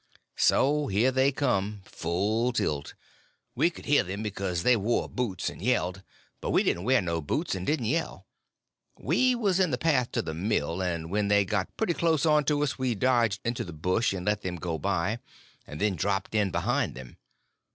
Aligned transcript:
So 0.37 0.87
here 0.87 1.11
they 1.11 1.31
come, 1.31 1.83
full 1.85 2.53
tilt. 2.53 2.95
We 3.53 3.69
could 3.69 3.85
hear 3.85 4.01
them 4.01 4.23
because 4.23 4.63
they 4.63 4.75
wore 4.75 5.07
boots 5.07 5.47
and 5.47 5.61
yelled, 5.61 6.01
but 6.41 6.49
we 6.49 6.63
didn't 6.63 6.85
wear 6.85 7.03
no 7.03 7.21
boots 7.21 7.53
and 7.53 7.67
didn't 7.67 7.85
yell. 7.85 8.25
We 8.97 9.35
was 9.35 9.59
in 9.59 9.69
the 9.69 9.77
path 9.77 10.11
to 10.13 10.23
the 10.23 10.33
mill; 10.33 10.81
and 10.81 11.11
when 11.11 11.27
they 11.27 11.45
got 11.45 11.77
pretty 11.77 11.93
close 11.93 12.25
on 12.25 12.45
to 12.45 12.63
us 12.63 12.79
we 12.79 12.95
dodged 12.95 13.41
into 13.45 13.63
the 13.63 13.73
bush 13.73 14.11
and 14.11 14.25
let 14.25 14.41
them 14.41 14.55
go 14.55 14.79
by, 14.79 15.19
and 15.67 15.79
then 15.79 15.95
dropped 15.97 16.33
in 16.33 16.49
behind 16.49 16.95
them. 16.95 17.17